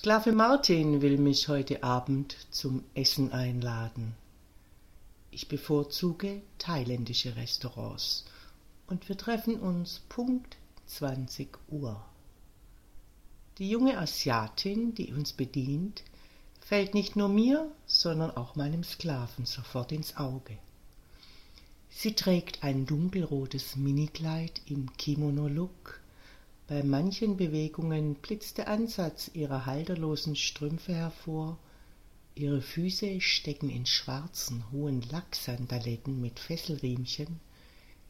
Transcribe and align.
Sklave 0.00 0.32
Martin 0.32 1.02
will 1.02 1.18
mich 1.18 1.48
heute 1.48 1.82
Abend 1.82 2.34
zum 2.50 2.84
Essen 2.94 3.32
einladen. 3.32 4.14
Ich 5.30 5.46
bevorzuge 5.46 6.40
thailändische 6.56 7.36
Restaurants 7.36 8.24
und 8.86 9.10
wir 9.10 9.18
treffen 9.18 9.60
uns 9.60 10.00
Punkt 10.08 10.56
20 10.86 11.50
Uhr. 11.68 12.02
Die 13.58 13.68
junge 13.68 13.98
Asiatin, 13.98 14.94
die 14.94 15.12
uns 15.12 15.34
bedient, 15.34 16.02
fällt 16.62 16.94
nicht 16.94 17.14
nur 17.14 17.28
mir, 17.28 17.70
sondern 17.84 18.30
auch 18.30 18.56
meinem 18.56 18.84
Sklaven 18.84 19.44
sofort 19.44 19.92
ins 19.92 20.16
Auge. 20.16 20.56
Sie 21.90 22.14
trägt 22.14 22.64
ein 22.64 22.86
dunkelrotes 22.86 23.76
Minikleid 23.76 24.62
im 24.64 24.90
Kimono-Look 24.96 26.00
bei 26.70 26.84
manchen 26.84 27.36
Bewegungen 27.36 28.14
blitzt 28.14 28.58
der 28.58 28.68
Ansatz 28.68 29.28
ihrer 29.34 29.66
halterlosen 29.66 30.36
Strümpfe 30.36 30.94
hervor, 30.94 31.58
ihre 32.36 32.62
Füße 32.62 33.20
stecken 33.20 33.68
in 33.68 33.86
schwarzen, 33.86 34.62
hohen 34.70 35.02
Lacksandaletten 35.10 36.20
mit 36.20 36.38
Fesselriemchen, 36.38 37.40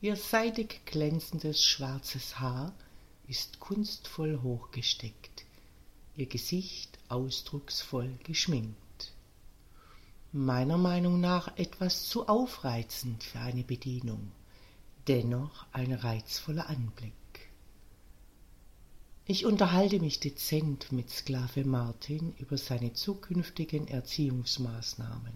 ihr 0.02 0.14
seidig 0.14 0.84
glänzendes 0.84 1.64
schwarzes 1.64 2.38
Haar 2.38 2.74
ist 3.26 3.60
kunstvoll 3.60 4.40
hochgesteckt, 4.42 5.46
ihr 6.14 6.26
Gesicht 6.26 6.98
ausdrucksvoll 7.08 8.12
geschminkt. 8.24 9.14
Meiner 10.32 10.76
Meinung 10.76 11.18
nach 11.18 11.56
etwas 11.56 12.10
zu 12.10 12.28
aufreizend 12.28 13.24
für 13.24 13.38
eine 13.38 13.64
Bedienung, 13.64 14.32
dennoch 15.08 15.64
ein 15.72 15.94
reizvoller 15.94 16.68
Anblick. 16.68 17.14
Ich 19.32 19.46
unterhalte 19.46 20.00
mich 20.00 20.18
dezent 20.18 20.90
mit 20.90 21.08
Sklave 21.08 21.64
Martin 21.64 22.34
über 22.38 22.58
seine 22.58 22.94
zukünftigen 22.94 23.86
Erziehungsmaßnahmen. 23.86 25.32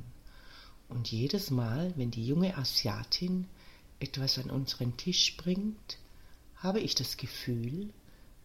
Und 0.88 1.12
jedes 1.12 1.52
Mal, 1.52 1.92
wenn 1.94 2.10
die 2.10 2.26
junge 2.26 2.58
Asiatin 2.58 3.46
etwas 4.00 4.38
an 4.38 4.50
unseren 4.50 4.96
Tisch 4.96 5.36
bringt, 5.36 5.98
habe 6.56 6.80
ich 6.80 6.96
das 6.96 7.16
Gefühl, 7.16 7.90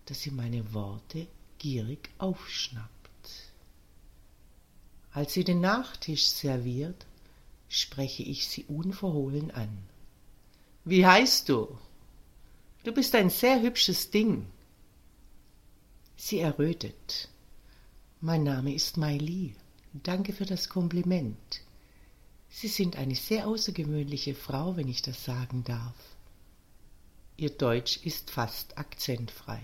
dass 0.06 0.22
sie 0.22 0.30
meine 0.30 0.72
Worte 0.76 1.26
gierig 1.58 2.12
aufschnappt. 2.20 3.32
Als 5.14 5.34
sie 5.34 5.46
den 5.46 5.62
Nachtisch 5.62 6.28
serviert, 6.28 7.08
spreche 7.70 8.22
ich 8.22 8.48
sie 8.48 8.66
unverhohlen 8.66 9.50
an. 9.50 9.76
Wie 10.86 11.08
heißt 11.08 11.50
du? 11.50 11.76
Du 12.84 12.92
bist 12.92 13.16
ein 13.16 13.32
sehr 13.32 13.64
hübsches 13.64 14.12
Ding. 14.12 14.46
Sie 16.22 16.40
errötet. 16.40 17.30
Mein 18.20 18.44
Name 18.44 18.74
ist 18.76 18.98
Mai 18.98 19.16
Li. 19.16 19.56
Danke 19.94 20.34
für 20.34 20.46
das 20.46 20.68
Kompliment. 20.68 21.62
Sie 22.50 22.68
sind 22.68 22.98
eine 22.98 23.16
sehr 23.16 23.48
außergewöhnliche 23.48 24.36
Frau, 24.36 24.76
wenn 24.76 24.90
ich 24.90 25.02
das 25.02 25.24
sagen 25.24 25.64
darf. 25.64 25.96
Ihr 27.38 27.52
Deutsch 27.52 28.02
ist 28.04 28.32
fast 28.32 28.78
akzentfrei. 28.78 29.62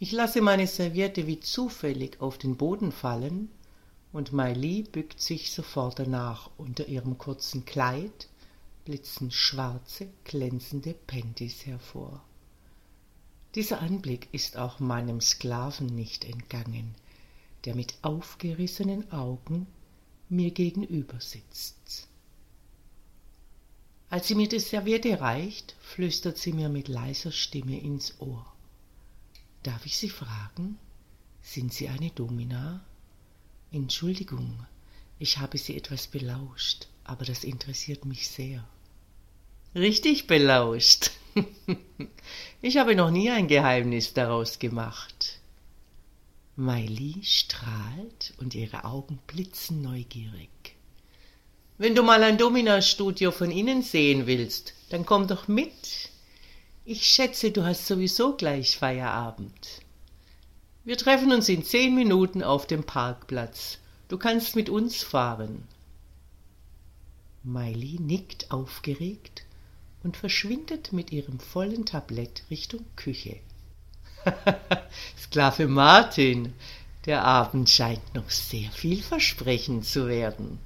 Ich 0.00 0.10
lasse 0.10 0.40
meine 0.40 0.66
Serviette 0.66 1.28
wie 1.28 1.38
zufällig 1.38 2.20
auf 2.20 2.36
den 2.36 2.56
Boden 2.56 2.90
fallen 2.90 3.48
und 4.12 4.32
Mai 4.32 4.54
Li 4.54 4.82
bückt 4.82 5.20
sich 5.20 5.52
sofort 5.52 6.00
danach. 6.00 6.50
Unter 6.58 6.88
ihrem 6.88 7.16
kurzen 7.16 7.64
Kleid 7.64 8.28
blitzen 8.84 9.30
schwarze, 9.30 10.08
glänzende 10.24 10.94
Panties 10.94 11.64
hervor. 11.64 12.24
Dieser 13.54 13.80
Anblick 13.80 14.28
ist 14.32 14.56
auch 14.56 14.78
meinem 14.78 15.20
Sklaven 15.20 15.86
nicht 15.86 16.24
entgangen, 16.24 16.94
der 17.64 17.74
mit 17.74 17.94
aufgerissenen 18.02 19.10
Augen 19.10 19.66
mir 20.28 20.52
gegenüber 20.52 21.20
sitzt. 21.20 22.08
Als 24.08 24.28
sie 24.28 24.34
mir 24.34 24.48
die 24.48 24.60
Serviette 24.60 25.20
reicht, 25.20 25.74
flüstert 25.80 26.38
sie 26.38 26.52
mir 26.52 26.68
mit 26.68 26.88
leiser 26.88 27.32
Stimme 27.32 27.78
ins 27.80 28.20
Ohr. 28.20 28.46
Darf 29.62 29.84
ich 29.84 29.98
Sie 29.98 30.08
fragen? 30.08 30.78
Sind 31.42 31.72
Sie 31.72 31.88
eine 31.88 32.10
Domina? 32.10 32.84
Entschuldigung, 33.72 34.64
ich 35.18 35.38
habe 35.38 35.58
Sie 35.58 35.76
etwas 35.76 36.06
belauscht, 36.06 36.88
aber 37.04 37.24
das 37.24 37.44
interessiert 37.44 38.04
mich 38.04 38.28
sehr. 38.28 38.66
Richtig 39.74 40.26
belauscht. 40.26 41.12
ich 42.60 42.76
habe 42.76 42.96
noch 42.96 43.12
nie 43.12 43.30
ein 43.30 43.46
Geheimnis 43.46 44.12
daraus 44.14 44.58
gemacht. 44.58 45.38
Maili 46.56 47.20
strahlt 47.22 48.34
und 48.38 48.56
ihre 48.56 48.84
Augen 48.84 49.20
blitzen 49.28 49.80
neugierig. 49.80 50.50
Wenn 51.78 51.94
du 51.94 52.02
mal 52.02 52.20
ein 52.24 52.36
Domina-Studio 52.36 53.30
von 53.30 53.52
innen 53.52 53.82
sehen 53.82 54.26
willst, 54.26 54.74
dann 54.88 55.06
komm 55.06 55.28
doch 55.28 55.46
mit. 55.46 56.10
Ich 56.84 57.06
schätze, 57.06 57.52
du 57.52 57.64
hast 57.64 57.86
sowieso 57.86 58.36
gleich 58.36 58.76
Feierabend. 58.76 59.82
Wir 60.84 60.96
treffen 60.96 61.30
uns 61.30 61.48
in 61.48 61.62
zehn 61.64 61.94
Minuten 61.94 62.42
auf 62.42 62.66
dem 62.66 62.82
Parkplatz. 62.82 63.78
Du 64.08 64.18
kannst 64.18 64.56
mit 64.56 64.68
uns 64.68 65.04
fahren. 65.04 65.62
Maili 67.44 67.98
nickt 68.00 68.50
aufgeregt 68.50 69.44
und 70.02 70.16
verschwindet 70.16 70.92
mit 70.92 71.12
ihrem 71.12 71.38
vollen 71.38 71.86
Tablett 71.86 72.44
Richtung 72.50 72.84
Küche. 72.96 73.36
Sklave 75.18 75.68
Martin, 75.68 76.54
der 77.06 77.24
Abend 77.24 77.68
scheint 77.70 78.14
noch 78.14 78.30
sehr 78.30 78.70
vielversprechend 78.70 79.86
zu 79.86 80.08
werden. 80.08 80.58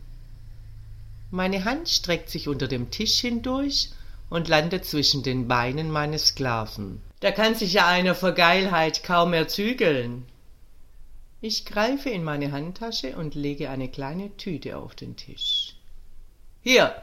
Meine 1.30 1.64
Hand 1.64 1.88
streckt 1.88 2.30
sich 2.30 2.48
unter 2.48 2.68
dem 2.68 2.90
Tisch 2.90 3.20
hindurch 3.20 3.90
und 4.30 4.48
landet 4.48 4.84
zwischen 4.84 5.22
den 5.22 5.48
Beinen 5.48 5.90
meines 5.90 6.28
Sklaven. 6.28 7.00
Da 7.20 7.30
kann 7.32 7.54
sich 7.54 7.72
ja 7.72 7.86
einer 7.86 8.14
vor 8.14 8.32
Geilheit 8.32 9.02
kaum 9.02 9.30
mehr 9.30 9.48
zügeln. 9.48 10.26
Ich 11.40 11.64
greife 11.64 12.08
in 12.10 12.24
meine 12.24 12.52
Handtasche 12.52 13.16
und 13.16 13.34
lege 13.34 13.70
eine 13.70 13.88
kleine 13.88 14.36
Tüte 14.36 14.78
auf 14.78 14.94
den 14.94 15.16
Tisch. 15.16 15.74
Hier, 16.62 16.94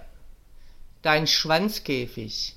dein 1.02 1.28
Schwanzkäfig, 1.28 2.56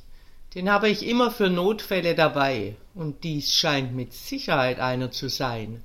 den 0.55 0.71
habe 0.71 0.88
ich 0.88 1.06
immer 1.06 1.31
für 1.31 1.50
Notfälle 1.50 2.15
dabei, 2.15 2.77
und 2.94 3.25
dies 3.25 3.55
scheint 3.55 3.94
mit 3.94 4.12
Sicherheit 4.12 4.78
einer 4.78 5.10
zu 5.10 5.28
sein. 5.28 5.82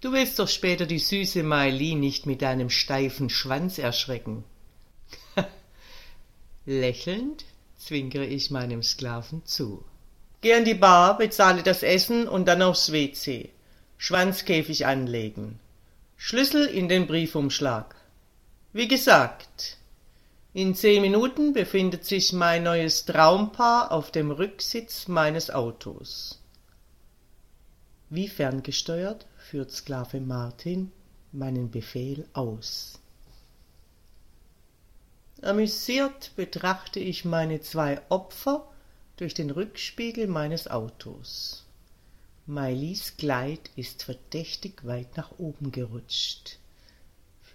Du 0.00 0.12
willst 0.12 0.38
doch 0.38 0.48
später 0.48 0.86
die 0.86 0.98
süße 0.98 1.42
Maili 1.42 1.94
nicht 1.94 2.26
mit 2.26 2.42
deinem 2.42 2.70
steifen 2.70 3.30
Schwanz 3.30 3.78
erschrecken. 3.78 4.44
Lächelnd 6.66 7.44
zwinkere 7.78 8.26
ich 8.26 8.50
meinem 8.50 8.82
Sklaven 8.82 9.44
zu. 9.44 9.84
Geh 10.42 10.54
an 10.54 10.64
die 10.64 10.74
Bar, 10.74 11.18
bezahle 11.18 11.62
das 11.62 11.82
Essen 11.82 12.28
und 12.28 12.46
dann 12.46 12.62
aufs 12.62 12.92
WC. 12.92 13.50
Schwanzkäfig 13.98 14.86
anlegen. 14.86 15.58
Schlüssel 16.16 16.66
in 16.66 16.88
den 16.88 17.06
Briefumschlag. 17.06 17.96
Wie 18.72 18.86
gesagt, 18.86 19.78
in 20.56 20.74
zehn 20.74 21.02
Minuten 21.02 21.52
befindet 21.52 22.06
sich 22.06 22.32
mein 22.32 22.62
neues 22.62 23.04
Traumpaar 23.04 23.92
auf 23.92 24.10
dem 24.10 24.30
Rücksitz 24.30 25.06
meines 25.06 25.50
Autos. 25.50 26.40
Wie 28.08 28.26
ferngesteuert 28.26 29.26
führt 29.36 29.70
Sklave 29.70 30.18
Martin 30.18 30.92
meinen 31.30 31.70
Befehl 31.70 32.26
aus. 32.32 32.98
Amüsiert 35.42 36.30
betrachte 36.36 37.00
ich 37.00 37.26
meine 37.26 37.60
zwei 37.60 38.00
Opfer 38.08 38.66
durch 39.18 39.34
den 39.34 39.50
Rückspiegel 39.50 40.26
meines 40.26 40.68
Autos. 40.68 41.66
Mailis 42.46 43.18
Kleid 43.18 43.70
ist 43.76 44.04
verdächtig 44.04 44.86
weit 44.86 45.18
nach 45.18 45.32
oben 45.36 45.70
gerutscht. 45.70 46.58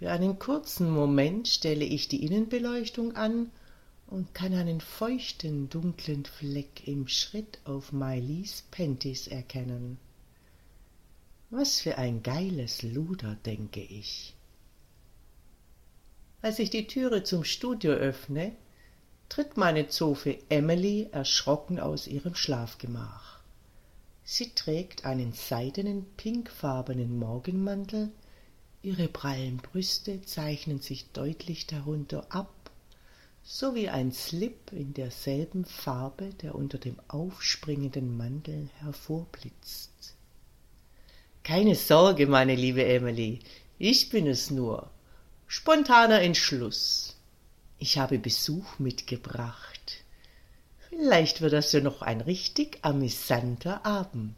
Für 0.02 0.10
einen 0.10 0.40
kurzen 0.40 0.90
Moment 0.90 1.46
stelle 1.46 1.84
ich 1.84 2.08
die 2.08 2.26
Innenbeleuchtung 2.26 3.14
an 3.14 3.52
und 4.08 4.34
kann 4.34 4.52
einen 4.52 4.80
feuchten, 4.80 5.68
dunklen 5.68 6.24
Fleck 6.24 6.88
im 6.88 7.06
Schritt 7.06 7.60
auf 7.62 7.92
Mailis 7.92 8.64
Panties 8.72 9.28
erkennen. 9.28 9.98
Was 11.50 11.80
für 11.80 11.98
ein 11.98 12.24
geiles 12.24 12.82
Luder, 12.82 13.36
denke 13.46 13.80
ich. 13.80 14.34
Als 16.40 16.58
ich 16.58 16.70
die 16.70 16.88
Türe 16.88 17.22
zum 17.22 17.44
Studio 17.44 17.92
öffne, 17.92 18.56
tritt 19.28 19.56
meine 19.56 19.86
Zofe 19.86 20.36
Emily 20.48 21.10
erschrocken 21.12 21.78
aus 21.78 22.08
ihrem 22.08 22.34
Schlafgemach. 22.34 23.38
Sie 24.24 24.50
trägt 24.50 25.04
einen 25.04 25.32
seidenen 25.32 26.06
pinkfarbenen 26.16 27.16
Morgenmantel, 27.20 28.10
ihre 28.82 29.08
prallen 29.08 29.58
Brüste 29.58 30.22
zeichnen 30.22 30.80
sich 30.80 31.10
deutlich 31.12 31.66
darunter 31.66 32.26
ab, 32.30 32.70
so 33.44 33.74
wie 33.74 33.88
ein 33.88 34.12
Slip 34.12 34.72
in 34.72 34.94
derselben 34.94 35.64
Farbe, 35.64 36.30
der 36.42 36.54
unter 36.54 36.78
dem 36.78 36.96
aufspringenden 37.08 38.16
Mantel 38.16 38.68
hervorblitzt. 38.78 39.90
Keine 41.44 41.74
Sorge, 41.74 42.26
meine 42.26 42.54
liebe 42.54 42.84
Emily, 42.84 43.40
ich 43.78 44.10
bin 44.10 44.26
es 44.26 44.50
nur. 44.50 44.90
Spontaner 45.48 46.22
Entschluss. 46.22 47.16
Ich 47.78 47.98
habe 47.98 48.18
Besuch 48.18 48.78
mitgebracht. 48.78 50.04
Vielleicht 50.88 51.40
wird 51.40 51.52
das 51.52 51.72
ja 51.72 51.80
noch 51.80 52.02
ein 52.02 52.20
richtig 52.20 52.78
amüsanter 52.82 53.84
Abend. 53.84 54.36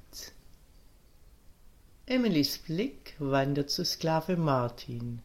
Emilys 2.06 2.58
Blick 2.58 3.14
wandert 3.18 3.70
zu 3.70 3.82
Sklave 3.82 4.36
Martin, 4.36 5.20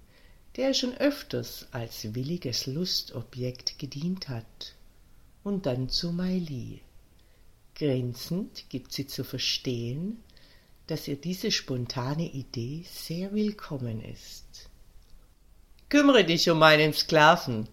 der 0.55 0.73
schon 0.73 0.93
öfters 0.95 1.67
als 1.71 2.15
williges 2.15 2.67
Lustobjekt 2.67 3.77
gedient 3.77 4.29
hat, 4.29 4.75
und 5.43 5.65
dann 5.65 5.89
zu 5.89 6.13
Maili. 6.13 6.79
Grenzend 7.75 8.69
gibt 8.69 8.93
sie 8.93 9.07
zu 9.07 9.25
verstehen, 9.25 10.23
dass 10.87 11.09
ihr 11.09 11.17
diese 11.17 11.51
spontane 11.51 12.31
Idee 12.31 12.85
sehr 12.89 13.33
willkommen 13.33 14.01
ist. 14.01 14.69
Kümmere 15.89 16.23
dich 16.23 16.49
um 16.49 16.59
meinen 16.59 16.93
Sklaven, 16.93 17.67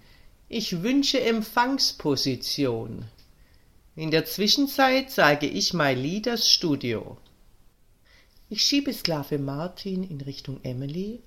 ich 0.49 0.82
wünsche 0.82 1.20
Empfangsposition. 1.20 3.05
In 3.94 4.11
der 4.11 4.25
Zwischenzeit 4.25 5.12
zeige 5.12 5.47
ich 5.47 5.75
Miley 5.75 6.23
das 6.23 6.50
Studio. 6.50 7.19
Ich 8.49 8.63
schiebe 8.63 8.93
Sklave 8.93 9.41
Martin 9.41 10.05
in 10.05 10.21
Richtung 10.21 10.61
Emily 10.63 11.19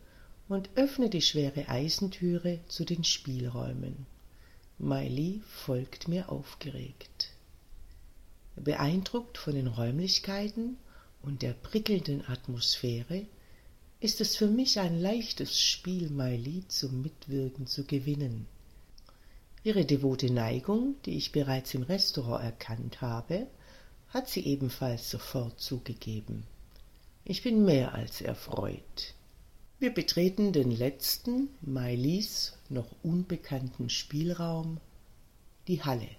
und 0.47 0.69
öffne 0.75 1.09
die 1.09 1.21
schwere 1.21 1.67
Eisentüre 1.67 2.61
zu 2.69 2.85
den 2.85 3.03
Spielräumen. 3.03 4.05
Miley 4.77 5.41
folgt 5.45 6.07
mir 6.07 6.31
aufgeregt. 6.31 7.31
Beeindruckt 8.55 9.37
von 9.37 9.53
den 9.53 9.67
Räumlichkeiten 9.67 10.77
und 11.21 11.41
der 11.41 11.51
prickelnden 11.51 12.25
Atmosphäre 12.25 13.25
ist 13.99 14.21
es 14.21 14.37
für 14.37 14.47
mich 14.47 14.79
ein 14.79 15.01
leichtes 15.01 15.59
Spiel, 15.59 16.09
Miley 16.09 16.63
zum 16.69 17.01
Mitwirken 17.01 17.67
zu 17.67 17.83
gewinnen. 17.83 18.47
Ihre 19.65 19.83
devote 19.83 20.31
Neigung, 20.31 20.95
die 21.03 21.17
ich 21.17 21.33
bereits 21.33 21.73
im 21.73 21.83
Restaurant 21.83 22.45
erkannt 22.45 23.01
habe, 23.01 23.47
hat 24.07 24.29
sie 24.29 24.45
ebenfalls 24.45 25.09
sofort 25.09 25.59
zugegeben. 25.59 26.45
Ich 27.23 27.43
bin 27.43 27.65
mehr 27.65 27.93
als 27.93 28.21
erfreut. 28.21 29.13
Wir 29.79 29.93
betreten 29.93 30.51
den 30.51 30.71
letzten, 30.71 31.49
Mailis 31.61 32.57
noch 32.69 32.95
unbekannten 33.03 33.89
Spielraum, 33.89 34.79
die 35.67 35.83
Halle. 35.83 36.09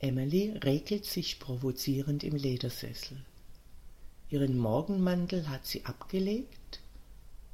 Emily 0.00 0.56
räkelt 0.58 1.04
sich 1.04 1.38
provozierend 1.38 2.24
im 2.24 2.36
Ledersessel. 2.36 3.24
Ihren 4.28 4.58
Morgenmantel 4.58 5.48
hat 5.48 5.66
sie 5.66 5.84
abgelegt 5.84 6.80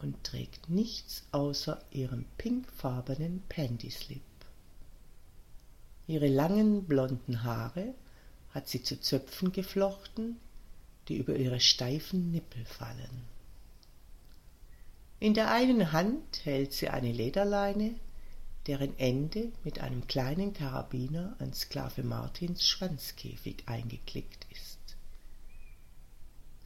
und 0.01 0.23
trägt 0.25 0.69
nichts 0.69 1.25
außer 1.33 1.83
ihrem 1.91 2.25
pinkfarbenen 2.39 3.43
Pantyslip. 3.49 4.23
Ihre 6.07 6.29
langen 6.29 6.85
blonden 6.85 7.43
Haare 7.43 7.95
hat 8.51 8.69
sie 8.69 8.83
zu 8.83 9.01
Zöpfen 9.01 9.53
geflochten, 9.53 10.39
die 11.09 11.17
über 11.17 11.37
ihre 11.37 11.61
steifen 11.61 12.31
Nippel 12.31 12.65
fallen. 12.65 13.25
In 15.19 15.35
der 15.35 15.51
einen 15.51 15.93
Hand 15.93 16.45
hält 16.45 16.73
sie 16.73 16.89
eine 16.89 17.13
Lederleine, 17.13 17.95
deren 18.67 18.99
Ende 18.99 19.53
mit 19.65 19.79
einem 19.79 20.07
kleinen 20.07 20.53
Karabiner 20.53 21.37
an 21.39 21.53
Sklave 21.53 22.03
Martins 22.03 22.67
Schwanzkäfig 22.67 23.63
eingeklickt 23.67 24.47
ist. 24.51 24.79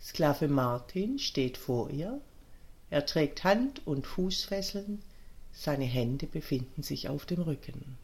Sklave 0.03 0.49
Martin 0.49 1.19
steht 1.19 1.59
vor 1.59 1.91
ihr, 1.91 2.21
er 2.89 3.07
trägt 3.07 3.45
Hand- 3.45 3.87
und 3.87 4.07
Fußfesseln, 4.07 5.03
seine 5.53 5.85
Hände 5.85 6.27
befinden 6.27 6.83
sich 6.83 7.09
auf 7.09 7.27
dem 7.27 7.43
Rücken. 7.43 7.99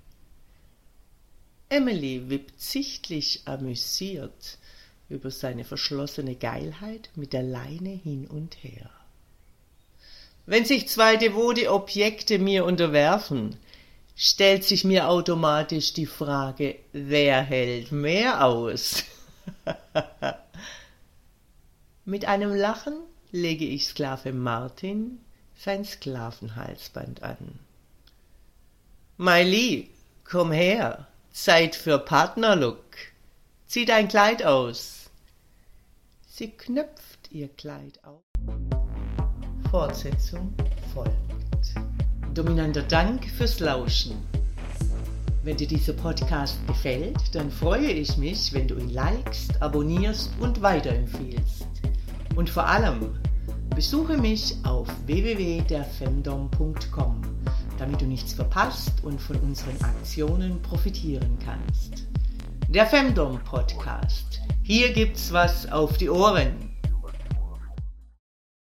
Emily 1.69 2.29
wippt 2.31 2.61
sichtlich 2.61 3.43
amüsiert 3.47 4.59
über 5.09 5.31
seine 5.31 5.65
verschlossene 5.65 6.35
Geilheit 6.35 7.11
mit 7.15 7.33
der 7.33 7.43
Leine 7.43 7.91
hin 7.91 8.27
und 8.27 8.63
her. 8.63 8.91
Wenn 10.47 10.65
sich 10.65 10.89
zwei 10.89 11.17
devote 11.17 11.73
Objekte 11.73 12.39
mir 12.39 12.65
unterwerfen, 12.65 13.57
stellt 14.15 14.65
sich 14.65 14.85
mir 14.85 15.09
automatisch 15.09 15.93
die 15.93 16.07
Frage, 16.07 16.77
wer 16.93 17.43
hält 17.43 17.93
mehr 17.93 18.45
aus? 18.45 19.05
Mit 22.05 22.27
einem 22.27 22.55
Lachen 22.55 22.97
lege 23.33 23.65
ich 23.65 23.87
Sklave 23.87 24.33
Martin 24.33 25.19
sein 25.59 25.85
Sklavenhalsband 25.85 27.23
an. 27.23 27.59
Maili, 29.17 29.91
komm 30.25 30.53
her, 30.53 31.07
Zeit 31.33 31.75
für 31.75 31.99
Partnerlook. 31.99 32.85
Zieh 33.67 33.85
dein 33.85 34.09
Kleid 34.09 34.45
aus. 34.45 35.11
Sie 36.29 36.51
knöpft 36.51 37.31
ihr 37.31 37.49
Kleid 37.49 37.99
auf. 38.05 38.23
Fortsetzung 39.71 40.55
folgt. 40.95 41.13
Dominanter 42.33 42.83
Dank 42.83 43.29
fürs 43.31 43.61
Lauschen. 43.61 44.17
Wenn 45.43 45.57
dir 45.57 45.67
dieser 45.67 45.95
Podcast 45.95 46.65
gefällt, 46.67 47.35
dann 47.35 47.51
freue 47.51 47.91
ich 47.91 48.17
mich, 48.17 48.53
wenn 48.53 48.69
du 48.69 48.77
ihn 48.77 48.91
likest, 48.91 49.61
abonnierst 49.61 50.31
und 50.41 50.63
weiterempfiehlst. 50.63 51.67
Und 52.37 52.49
vor 52.49 52.67
allem, 52.67 53.19
besuche 53.75 54.17
mich 54.17 54.55
auf 54.65 54.87
www.derfemdom.com 55.07 57.23
damit 57.79 58.01
du 58.01 58.07
nichts 58.07 58.33
verpasst 58.33 58.93
und 59.03 59.21
von 59.21 59.37
unseren 59.41 59.79
Aktionen 59.83 60.63
profitieren 60.63 61.39
kannst. 61.45 61.96
Der 62.69 62.85
Femdom 62.85 63.39
Podcast. 63.45 64.41
Hier 64.65 64.93
gibt's 64.93 65.33
was 65.33 65.71
auf 65.71 65.99
die 65.99 66.11
Ohren. 66.11 66.66